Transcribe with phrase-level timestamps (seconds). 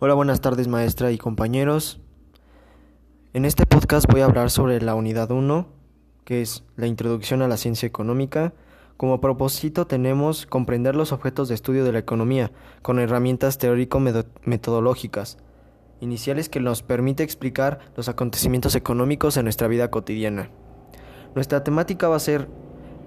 [0.00, 2.00] Hola, buenas tardes maestra y compañeros.
[3.32, 5.68] En este podcast voy a hablar sobre la unidad 1,
[6.24, 8.54] que es la introducción a la ciencia económica.
[8.96, 12.50] Como propósito tenemos comprender los objetos de estudio de la economía
[12.82, 15.38] con herramientas teórico-metodológicas
[16.00, 20.50] iniciales que nos permite explicar los acontecimientos económicos en nuestra vida cotidiana.
[21.36, 22.48] Nuestra temática va a ser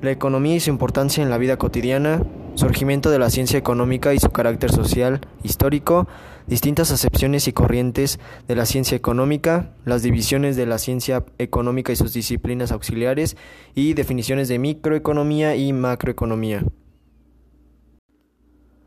[0.02, 2.24] la economía y su importancia en la vida cotidiana,
[2.56, 6.08] surgimiento de la ciencia económica y su carácter social, histórico,
[6.48, 11.96] distintas acepciones y corrientes de la ciencia económica, las divisiones de la ciencia económica y
[11.96, 13.38] sus disciplinas auxiliares
[13.76, 16.64] y definiciones de microeconomía y macroeconomía.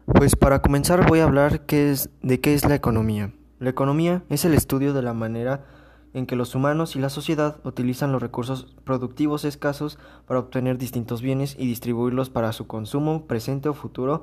[0.06, 3.32] Pues para comenzar voy a hablar de qué es la economía.
[3.58, 5.64] La economía es el estudio de la manera
[6.12, 11.22] en que los humanos y la sociedad utilizan los recursos productivos escasos para obtener distintos
[11.22, 14.22] bienes y distribuirlos para su consumo presente o futuro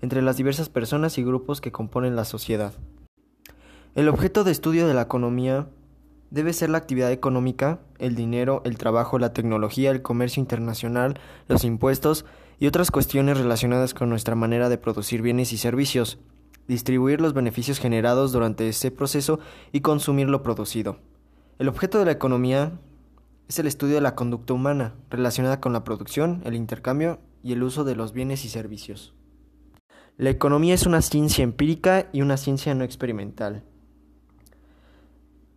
[0.00, 2.72] entre las diversas personas y grupos que componen la sociedad.
[3.94, 5.68] El objeto de estudio de la economía
[6.30, 11.64] debe ser la actividad económica, el dinero, el trabajo, la tecnología, el comercio internacional, los
[11.64, 12.24] impuestos
[12.58, 16.18] y otras cuestiones relacionadas con nuestra manera de producir bienes y servicios,
[16.66, 19.38] distribuir los beneficios generados durante ese proceso
[19.72, 20.98] y consumir lo producido.
[21.58, 22.78] El objeto de la economía
[23.48, 27.62] es el estudio de la conducta humana relacionada con la producción, el intercambio y el
[27.62, 29.14] uso de los bienes y servicios.
[30.18, 33.62] La economía es una ciencia empírica y una ciencia no experimental.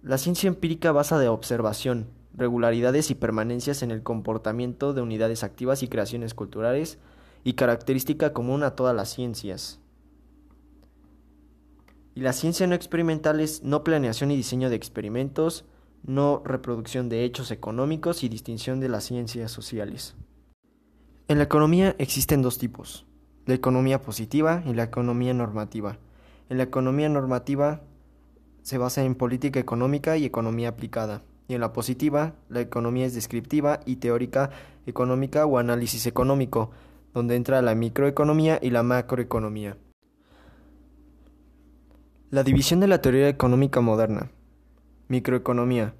[0.02, 5.84] La ciencia empírica basa de observación, regularidades y permanencias en el comportamiento de unidades activas
[5.84, 6.98] y creaciones culturales
[7.44, 9.82] y característica común a todas las ciencias.
[12.16, 15.66] Y la ciencia no experimental es no planeación y diseño de experimentos,
[16.04, 20.16] no reproducción de hechos económicos y distinción de las ciencias sociales.
[21.28, 23.06] En la economía existen dos tipos,
[23.46, 26.00] la economía positiva y la economía normativa.
[26.50, 27.82] En la economía normativa
[28.62, 33.14] se basa en política económica y economía aplicada, y en la positiva la economía es
[33.14, 34.52] descriptiva y teórica
[34.86, 36.72] económica o análisis económico,
[37.14, 39.78] donde entra la microeconomía y la macroeconomía.
[42.30, 44.32] La división de la teoría económica moderna.
[45.10, 45.94] Microeconomía.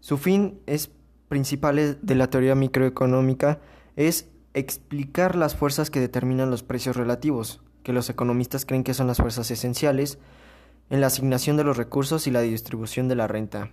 [0.00, 0.90] Su fin es
[1.28, 3.60] principal de la teoría microeconómica
[3.96, 9.06] es explicar las fuerzas que determinan los precios relativos, que los economistas creen que son
[9.06, 10.18] las fuerzas esenciales
[10.90, 13.70] en la asignación de los recursos y la distribución de la renta.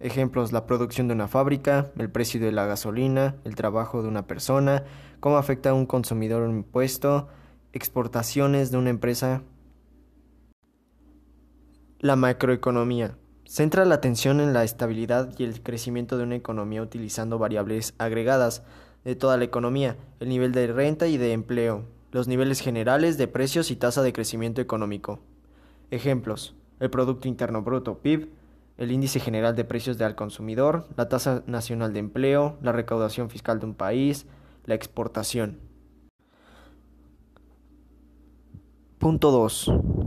[0.00, 4.26] Ejemplos, la producción de una fábrica, el precio de la gasolina, el trabajo de una
[4.26, 4.84] persona,
[5.20, 7.28] cómo afecta a un consumidor un impuesto,
[7.72, 9.42] exportaciones de una empresa,
[12.02, 17.38] la macroeconomía centra la atención en la estabilidad y el crecimiento de una economía utilizando
[17.38, 18.62] variables agregadas
[19.04, 23.28] de toda la economía, el nivel de renta y de empleo, los niveles generales de
[23.28, 25.20] precios y tasa de crecimiento económico.
[25.90, 28.30] Ejemplos: el Producto Interno Bruto PIB,
[28.78, 33.60] el índice general de precios del consumidor, la tasa nacional de empleo, la recaudación fiscal
[33.60, 34.24] de un país,
[34.64, 35.58] la exportación.
[38.98, 39.99] Punto 2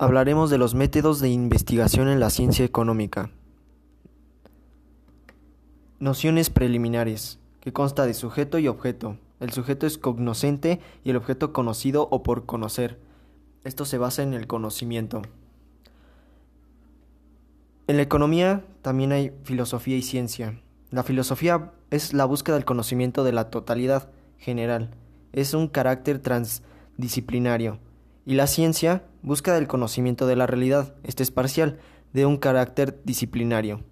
[0.00, 3.30] hablaremos de los métodos de investigación en la ciencia económica.
[5.98, 9.18] Nociones preliminares, que consta de sujeto y objeto.
[9.40, 12.98] El sujeto es cognoscente y el objeto conocido o por conocer.
[13.62, 15.20] Esto se basa en el conocimiento.
[17.86, 20.62] En la economía también hay filosofía y ciencia.
[20.90, 24.92] La filosofía es la búsqueda del conocimiento de la totalidad general.
[25.34, 27.80] Es un carácter transdisciplinario
[28.24, 31.78] y la ciencia busca el conocimiento de la realidad, este es parcial,
[32.12, 33.82] de un carácter disciplinario.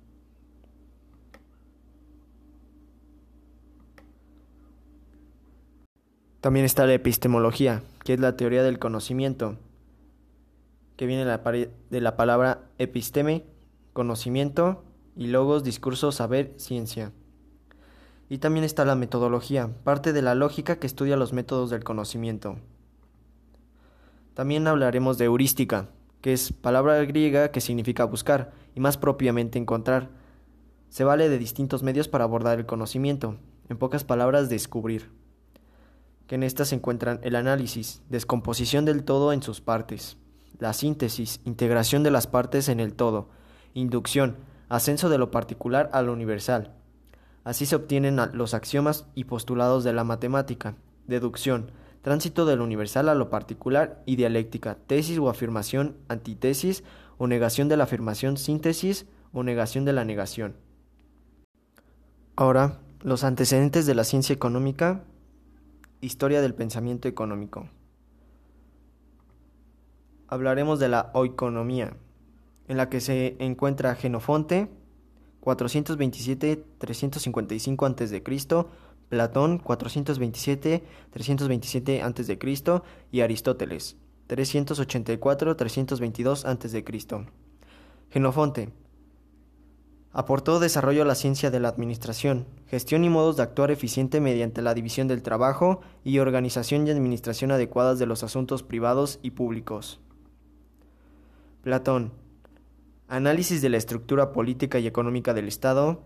[6.40, 9.58] También está la epistemología, que es la teoría del conocimiento,
[10.96, 13.44] que viene de la palabra episteme,
[13.92, 14.84] conocimiento,
[15.18, 17.10] y logos, discurso, saber, ciencia.
[18.28, 22.58] Y también está la metodología, parte de la lógica que estudia los métodos del conocimiento.
[24.38, 25.88] También hablaremos de heurística,
[26.20, 30.11] que es palabra griega que significa buscar y más propiamente encontrar.
[30.90, 33.35] Se vale de distintos medios para abordar el conocimiento,
[33.69, 35.11] en pocas palabras descubrir.
[36.29, 40.19] Que en esta se encuentran el análisis, descomposición del todo en sus partes,
[40.61, 43.31] la síntesis, integración de las partes en el todo,
[43.75, 44.37] inducción,
[44.69, 46.76] ascenso de lo particular a lo universal.
[47.43, 50.76] Así se obtienen los axiomas y postulados de la matemática,
[51.08, 56.84] deducción, tránsito de lo universal a lo particular y dialéctica, tesis o afirmación, antítesis
[57.18, 60.56] o negación de la afirmación, síntesis o negación de la negación.
[62.36, 65.04] Ahora, los antecedentes de la ciencia económica,
[66.00, 67.68] historia del pensamiento económico.
[70.28, 71.96] hablaremos de la oikonomía,
[72.68, 74.68] en la que se encuentra Genofonte,
[75.42, 78.22] 427-355 a.C.,
[79.08, 82.38] Platón, 427-327 a.C.,
[83.10, 83.96] y Aristóteles,
[84.28, 86.84] 384-322 a.C.
[88.10, 88.72] Genofonte
[90.12, 94.62] aportó desarrollo a la ciencia de la administración, gestión y modos de actuar eficiente mediante
[94.62, 100.00] la división del trabajo y organización y administración adecuadas de los asuntos privados y públicos.
[101.62, 102.12] Platón.
[103.06, 106.02] Análisis de la estructura política y económica del Estado.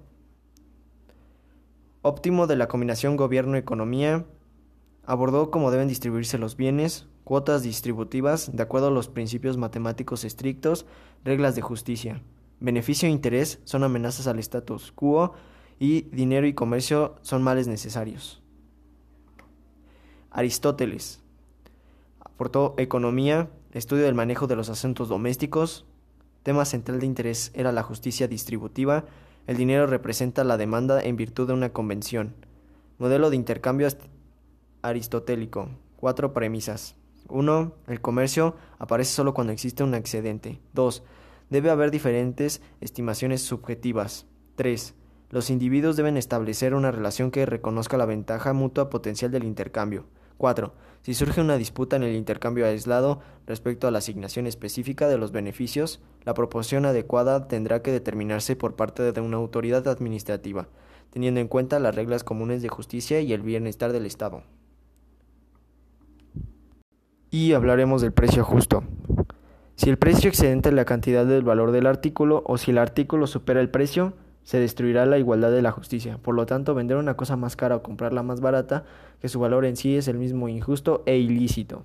[2.05, 4.27] Óptimo de la combinación gobierno-economía.
[5.05, 10.85] Abordó cómo deben distribuirse los bienes, cuotas distributivas de acuerdo a los principios matemáticos estrictos,
[11.25, 12.21] reglas de justicia.
[12.59, 15.35] Beneficio e interés son amenazas al status quo
[15.79, 18.43] y dinero y comercio son males necesarios.
[20.33, 21.21] Aristóteles
[22.19, 25.87] aportó economía, estudio del manejo de los asuntos domésticos.
[26.43, 29.05] Tema central de interés era la justicia distributiva.
[29.47, 32.35] El dinero representa la demanda en virtud de una convención.
[32.99, 33.89] Modelo de intercambio
[34.83, 35.69] aristotélico.
[35.97, 36.95] Cuatro premisas.
[37.29, 37.75] 1.
[37.89, 40.61] El comercio aparece solo cuando existe un excedente.
[40.75, 41.03] 2.
[41.51, 44.27] Debe haber diferentes estimaciones subjetivas.
[44.55, 44.95] 3.
[45.31, 50.05] Los individuos deben establecer una relación que reconozca la ventaja mutua potencial del intercambio.
[50.43, 50.75] 4.
[51.03, 55.31] Si surge una disputa en el intercambio aislado respecto a la asignación específica de los
[55.31, 60.67] beneficios, la proporción adecuada tendrá que determinarse por parte de una autoridad administrativa,
[61.11, 64.43] teniendo en cuenta las reglas comunes de justicia y el bienestar del Estado.
[67.31, 68.83] Y hablaremos del precio justo.
[69.77, 73.61] Si el precio excedente la cantidad del valor del artículo o si el artículo supera
[73.61, 76.19] el precio, se destruirá la igualdad de la justicia.
[76.19, 78.85] Por lo tanto, vender una cosa más cara o comprarla más barata,
[79.21, 81.85] que su valor en sí es el mismo injusto e ilícito.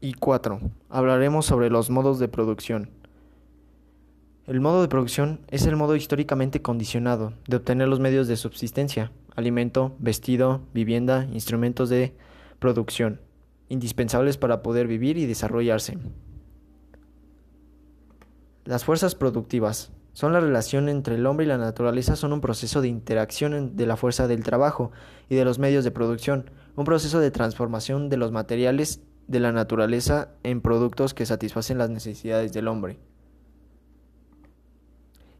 [0.00, 0.60] Y 4.
[0.88, 2.90] Hablaremos sobre los modos de producción.
[4.46, 9.12] El modo de producción es el modo históricamente condicionado de obtener los medios de subsistencia,
[9.36, 12.14] alimento, vestido, vivienda, instrumentos de
[12.58, 13.20] producción,
[13.68, 15.98] indispensables para poder vivir y desarrollarse.
[18.64, 22.80] Las fuerzas productivas son la relación entre el hombre y la naturaleza, son un proceso
[22.80, 24.90] de interacción de la fuerza del trabajo
[25.28, 29.52] y de los medios de producción, un proceso de transformación de los materiales de la
[29.52, 32.98] naturaleza en productos que satisfacen las necesidades del hombre.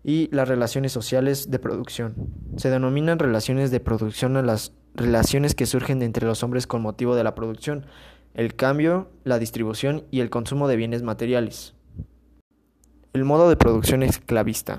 [0.04, 2.14] Y las relaciones sociales de producción.
[2.56, 7.16] Se denominan relaciones de producción a las relaciones que surgen entre los hombres con motivo
[7.16, 7.86] de la producción,
[8.34, 11.74] el cambio, la distribución y el consumo de bienes materiales.
[13.12, 14.78] El modo de producción esclavista.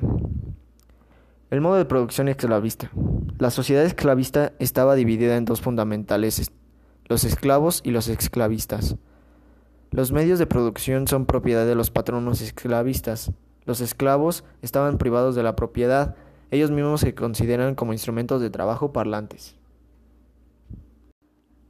[1.50, 2.90] El modo de producción esclavista.
[3.38, 6.50] La sociedad esclavista estaba dividida en dos fundamentales,
[7.08, 8.96] los esclavos y los esclavistas.
[9.90, 13.34] Los medios de producción son propiedad de los patronos esclavistas.
[13.66, 16.16] Los esclavos estaban privados de la propiedad,
[16.52, 19.58] ellos mismos se consideran como instrumentos de trabajo parlantes.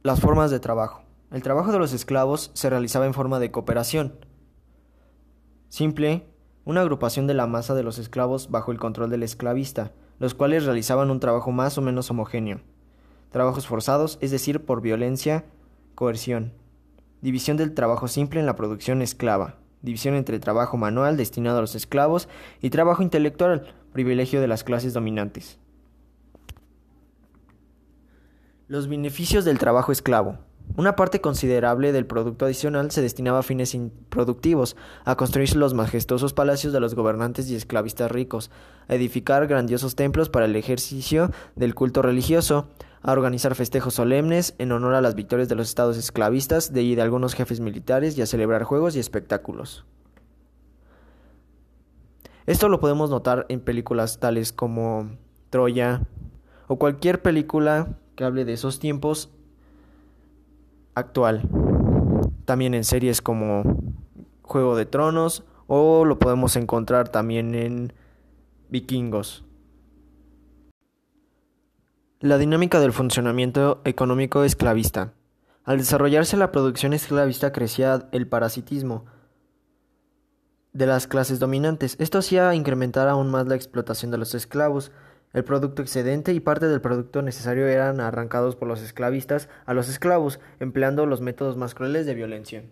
[0.04, 1.02] Las formas de trabajo.
[1.32, 4.14] El trabajo de los esclavos se realizaba en forma de cooperación.
[5.68, 6.26] Simple,
[6.64, 10.64] una agrupación de la masa de los esclavos bajo el control del esclavista, los cuales
[10.64, 12.60] realizaban un trabajo más o menos homogéneo.
[13.30, 15.44] Trabajos forzados, es decir, por violencia,
[15.94, 16.52] coerción.
[17.20, 19.56] División del trabajo simple en la producción esclava.
[19.80, 22.28] División entre trabajo manual destinado a los esclavos
[22.60, 25.58] y trabajo intelectual, privilegio de las clases dominantes.
[28.68, 30.38] Los beneficios del trabajo esclavo.
[30.74, 34.74] Una parte considerable del producto adicional se destinaba a fines improductivos,
[35.04, 38.50] a construir los majestuosos palacios de los gobernantes y esclavistas ricos,
[38.88, 42.68] a edificar grandiosos templos para el ejercicio del culto religioso,
[43.02, 46.94] a organizar festejos solemnes en honor a las victorias de los estados esclavistas de y
[46.94, 49.84] de algunos jefes militares y a celebrar juegos y espectáculos.
[52.46, 55.18] Esto lo podemos notar en películas tales como
[55.50, 56.06] Troya
[56.66, 59.30] o cualquier película que hable de esos tiempos
[60.94, 61.42] actual.
[62.44, 63.62] También en series como
[64.42, 67.92] Juego de Tronos o lo podemos encontrar también en
[68.68, 69.44] Vikingos.
[72.20, 75.12] La dinámica del funcionamiento económico esclavista.
[75.64, 79.06] Al desarrollarse la producción esclavista crecía el parasitismo
[80.72, 81.96] de las clases dominantes.
[81.98, 84.90] Esto hacía incrementar aún más la explotación de los esclavos,
[85.32, 89.88] el producto excedente y parte del producto necesario eran arrancados por los esclavistas a los
[89.88, 92.64] esclavos, empleando los métodos más crueles de violencia.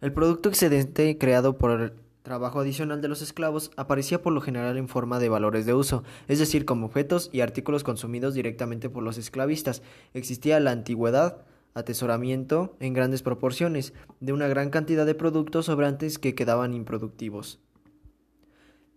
[0.00, 4.76] El producto excedente creado por el trabajo adicional de los esclavos aparecía por lo general
[4.76, 9.02] en forma de valores de uso, es decir, como objetos y artículos consumidos directamente por
[9.02, 9.82] los esclavistas.
[10.14, 16.34] Existía la antigüedad atesoramiento en grandes proporciones de una gran cantidad de productos sobrantes que
[16.34, 17.60] quedaban improductivos.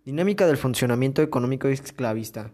[0.04, 2.50] Dinámica del funcionamiento económico esclavista.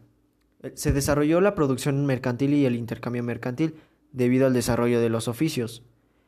[0.63, 3.77] Eh, se desarrolló la producción mercantil y el intercambio mercantil
[4.13, 5.83] debido al desarrollo de los oficios.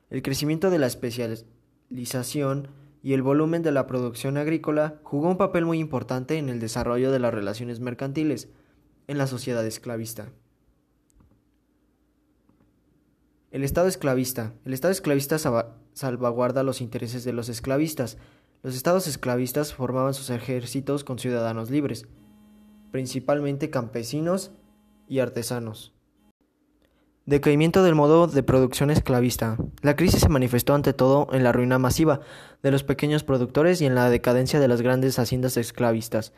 [0.09, 2.69] El crecimiento de la especialización
[3.03, 7.13] y el volumen de la producción agrícola jugó un papel muy importante en el desarrollo
[7.13, 8.49] de las relaciones mercantiles
[9.07, 10.33] en la sociedad esclavista.
[13.51, 14.55] El Estado esclavista.
[14.65, 15.37] El Estado esclavista
[15.93, 18.17] salvaguarda los intereses de los esclavistas.
[18.63, 22.07] Los estados esclavistas formaban sus ejércitos con ciudadanos libres,
[22.91, 24.51] principalmente campesinos
[25.09, 25.95] y artesanos.
[27.25, 29.57] Decaimiento del modo de producción esclavista.
[29.81, 32.21] La crisis se manifestó ante todo en la ruina masiva
[32.63, 36.35] de los pequeños productores y en la decadencia de las grandes haciendas esclavistas.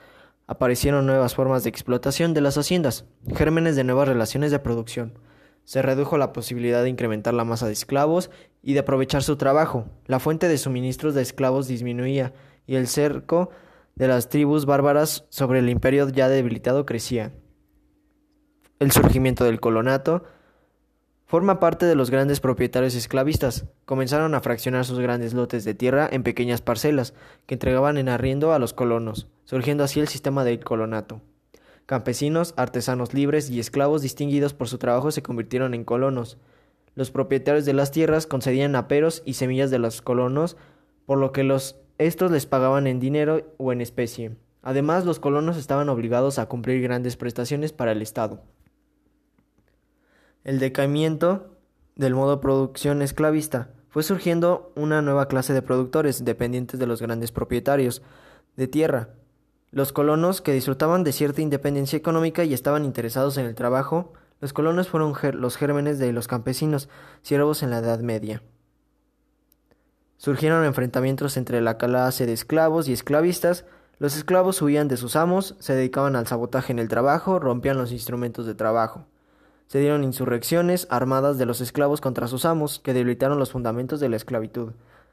[0.46, 5.18] Aparecieron nuevas formas de explotación de las haciendas, gérmenes de nuevas relaciones de producción.
[5.64, 8.30] Se redujo la posibilidad de incrementar la masa de esclavos
[8.62, 9.86] y de aprovechar su trabajo.
[10.06, 12.32] La fuente de suministros de esclavos disminuía
[12.66, 13.50] y el cerco
[13.94, 17.32] de las tribus bárbaras sobre el imperio ya debilitado crecía.
[18.78, 20.24] El surgimiento del colonato
[21.32, 23.64] forma parte de los grandes propietarios esclavistas.
[23.84, 27.14] Comenzaron a fraccionar sus grandes lotes de tierra en pequeñas parcelas
[27.46, 31.22] que entregaban en arriendo a los colonos, surgiendo así el sistema del colonato.
[31.86, 36.38] Campesinos, artesanos libres y esclavos distinguidos por su trabajo se convirtieron en colonos.
[36.94, 40.56] Los propietarios de las tierras concedían aperos y semillas de los colonos,
[41.06, 44.36] por lo que los estos les pagaban en dinero o en especie.
[44.62, 48.42] Además, los colonos estaban obligados a cumplir grandes prestaciones para el Estado.
[50.44, 51.56] El decaimiento
[51.96, 57.30] del modo producción esclavista fue surgiendo una nueva clase de productores dependientes de los grandes
[57.30, 58.02] propietarios
[58.56, 59.10] de tierra,
[59.72, 64.52] los colonos, que disfrutaban de cierta independencia económica y estaban interesados en el trabajo, los
[64.52, 66.90] colonos fueron los gérmenes de los campesinos,
[67.22, 68.42] siervos en la Edad Media.
[70.18, 73.64] Surgieron enfrentamientos entre la clase de esclavos y esclavistas.
[73.98, 77.92] Los esclavos huían de sus amos, se dedicaban al sabotaje en el trabajo, rompían los
[77.92, 79.06] instrumentos de trabajo.
[79.68, 84.10] Se dieron insurrecciones armadas de los esclavos contra sus amos, que debilitaron los fundamentos de
[84.10, 84.72] la esclavitud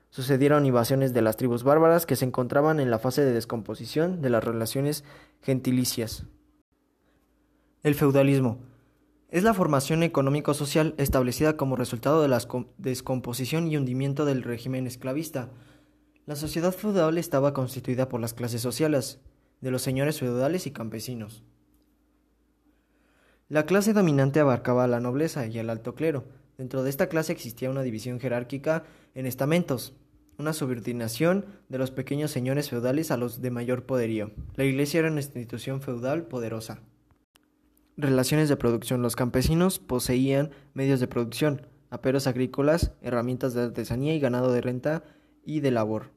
[0.10, 4.30] sucedieron invasiones de las tribus bárbaras que se encontraban en la fase de descomposición de
[4.30, 5.04] las relaciones
[5.42, 6.26] gentilicias.
[7.84, 8.60] El feudalismo
[9.30, 12.42] es la formación económico-social establecida como resultado de la
[12.78, 15.50] descomposición y hundimiento del régimen esclavista.
[16.26, 19.20] La sociedad feudal estaba constituida por las clases sociales,
[19.62, 21.44] de los señores feudales y campesinos.
[23.50, 26.26] La clase dominante abarcaba a la nobleza y al alto clero.
[26.58, 28.84] Dentro de esta clase existía una división jerárquica
[29.16, 29.94] en estamentos,
[30.38, 34.32] una subordinación de los pequeños señores feudales a los de mayor poderío.
[34.56, 36.82] La iglesia era una institución feudal poderosa.
[37.98, 39.02] Relaciones de producción.
[39.02, 45.04] Los campesinos poseían medios de producción, aperos agrícolas, herramientas de artesanía y ganado de renta
[45.44, 46.12] y de labor.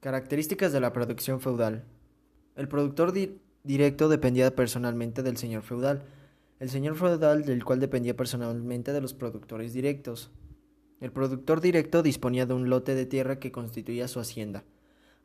[0.00, 1.84] Características de la producción feudal.
[2.56, 3.12] El productor
[3.62, 6.04] directo dependía personalmente del señor feudal,
[6.58, 10.30] el señor feudal del cual dependía personalmente de los productores directos.
[11.02, 14.62] El productor directo disponía de un lote de tierra que constituía su hacienda.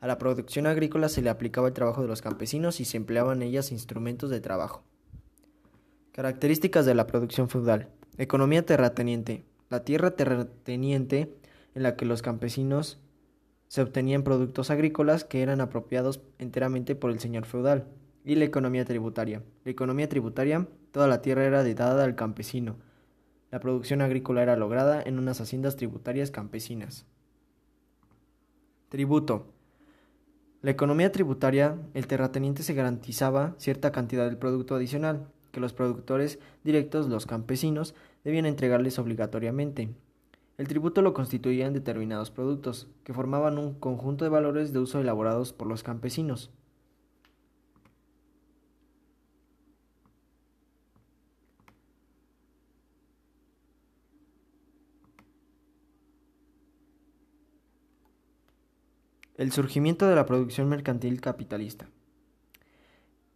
[0.00, 3.42] A la producción agrícola se le aplicaba el trabajo de los campesinos y se empleaban
[3.42, 4.82] en ellas instrumentos de trabajo.
[6.10, 7.90] Características de la producción feudal.
[8.16, 9.44] Economía terrateniente.
[9.70, 11.32] La tierra terrateniente
[11.76, 12.98] en la que los campesinos
[13.68, 17.86] se obtenían productos agrícolas que eran apropiados enteramente por el señor feudal.
[18.24, 19.44] Y la economía tributaria.
[19.64, 22.78] La economía tributaria, toda la tierra era dada al campesino,
[23.50, 27.06] la producción agrícola era lograda en unas haciendas tributarias campesinas.
[28.88, 29.46] Tributo.
[30.60, 36.38] La economía tributaria, el terrateniente se garantizaba cierta cantidad del producto adicional que los productores
[36.64, 39.88] directos, los campesinos, debían entregarles obligatoriamente.
[40.58, 45.52] El tributo lo constituían determinados productos, que formaban un conjunto de valores de uso elaborados
[45.52, 46.50] por los campesinos.
[59.38, 61.88] El surgimiento de la producción mercantil capitalista.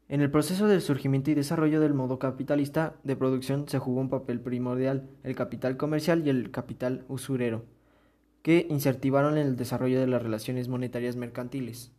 [0.08, 4.08] En el proceso del surgimiento y desarrollo del modo capitalista de producción se jugó un
[4.08, 7.66] papel primordial el capital comercial y el capital usurero,
[8.42, 11.92] que incentivaron el desarrollo de las relaciones monetarias mercantiles.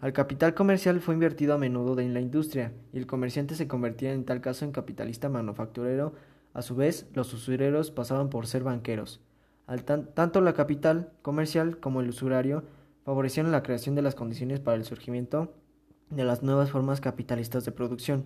[0.00, 4.12] Al capital comercial fue invertido a menudo en la industria, y el comerciante se convertía
[4.12, 6.12] en tal caso en capitalista manufacturero.
[6.54, 9.20] A su vez, los usureros pasaban por ser banqueros
[9.66, 12.64] tanto la capital comercial como el usurario
[13.04, 15.54] favorecieron la creación de las condiciones para el surgimiento
[16.10, 18.24] de las nuevas formas capitalistas de producción.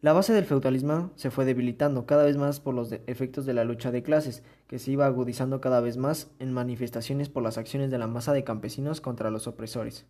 [0.00, 3.64] La base del feudalismo se fue debilitando cada vez más por los efectos de la
[3.64, 7.90] lucha de clases, que se iba agudizando cada vez más en manifestaciones por las acciones
[7.90, 10.06] de la masa de campesinos contra los opresores.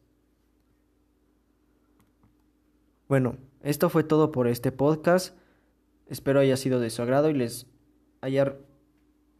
[3.08, 5.34] Bueno, esto fue todo por este podcast.
[6.06, 7.66] Espero haya sido de su agrado y les
[8.20, 8.56] haya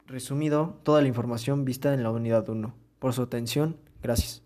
[0.09, 2.75] resumido toda la información vista en la unidad 1.
[2.99, 4.43] Por su atención, gracias.